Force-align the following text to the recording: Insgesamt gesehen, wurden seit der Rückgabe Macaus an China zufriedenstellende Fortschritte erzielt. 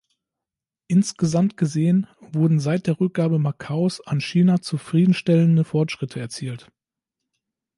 Insgesamt 0.87 1.57
gesehen, 1.57 2.07
wurden 2.21 2.59
seit 2.59 2.87
der 2.87 2.99
Rückgabe 2.99 3.37
Macaus 3.37 4.01
an 4.07 4.19
China 4.19 4.59
zufriedenstellende 4.59 5.63
Fortschritte 5.63 6.19
erzielt. 6.19 6.71